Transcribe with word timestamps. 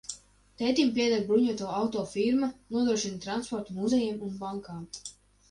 Tētim 0.59 0.87
pieder 0.95 1.21
bruņoto 1.27 1.67
auto 1.81 2.05
firma, 2.13 2.49
nodrošina 2.77 3.21
transportu 3.27 3.79
muzejiem 3.83 4.27
un 4.31 4.35
bankām. 4.43 4.83